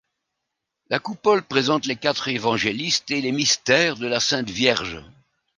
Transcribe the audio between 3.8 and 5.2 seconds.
de la Sainte-Vierge.